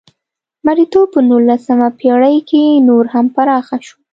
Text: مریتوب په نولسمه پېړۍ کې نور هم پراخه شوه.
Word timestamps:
مریتوب 0.65 1.07
په 1.13 1.19
نولسمه 1.29 1.89
پېړۍ 1.99 2.37
کې 2.49 2.63
نور 2.87 3.05
هم 3.13 3.25
پراخه 3.35 3.77
شوه. 3.85 4.01